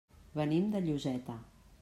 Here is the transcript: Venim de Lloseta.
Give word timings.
Venim 0.39 0.71
de 0.77 0.81
Lloseta. 0.87 1.39